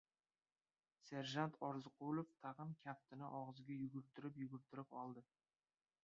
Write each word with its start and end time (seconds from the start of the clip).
Serjant 1.09 1.59
Orziqulov 1.67 2.31
tag‘in 2.45 2.71
kaftini 2.87 3.29
og‘ziga 3.41 3.77
yugurtirib-yugurtirib 3.81 4.97
oldi. 5.03 5.25